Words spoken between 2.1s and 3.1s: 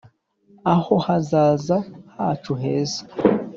hacu heza